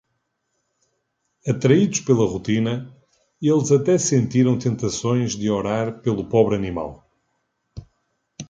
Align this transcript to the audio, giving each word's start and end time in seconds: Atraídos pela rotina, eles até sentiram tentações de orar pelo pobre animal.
Atraídos 1.47 1.99
pela 1.99 2.25
rotina, 2.25 2.91
eles 3.39 3.71
até 3.71 3.99
sentiram 3.99 4.57
tentações 4.57 5.35
de 5.35 5.47
orar 5.47 6.01
pelo 6.01 6.27
pobre 6.27 6.55
animal. 6.55 7.07